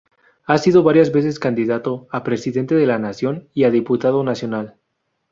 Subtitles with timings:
[0.47, 4.77] Ha sido varias veces candidato a Presidente de la Nación y a diputado nacional.